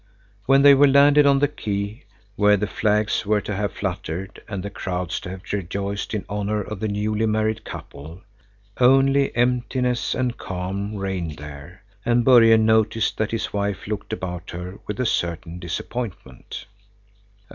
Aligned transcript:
When 0.47 0.63
they 0.63 0.73
were 0.73 0.87
landed 0.87 1.27
on 1.27 1.37
the 1.37 1.47
quay, 1.47 2.05
where 2.35 2.57
the 2.57 2.65
flags 2.65 3.23
were 3.23 3.39
to 3.41 3.55
have 3.55 3.71
fluttered 3.73 4.41
and 4.47 4.63
the 4.63 4.71
crowds 4.71 5.19
to 5.19 5.29
have 5.29 5.43
rejoiced 5.53 6.15
in 6.15 6.25
honor 6.27 6.61
of 6.63 6.79
the 6.79 6.87
newly 6.87 7.27
married 7.27 7.63
couple, 7.63 8.23
only 8.79 9.31
emptiness 9.35 10.15
and 10.15 10.39
calm 10.39 10.95
reigned 10.95 11.37
there, 11.37 11.83
and 12.03 12.25
Börje 12.25 12.59
noticed 12.59 13.17
that 13.19 13.29
his 13.29 13.53
wife 13.53 13.85
looked 13.85 14.11
about 14.11 14.49
her 14.49 14.79
with 14.87 14.99
a 14.99 15.05
certain 15.05 15.59
disappointment. 15.59 16.65